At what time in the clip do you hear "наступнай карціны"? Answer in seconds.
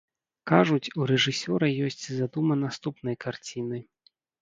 2.65-3.87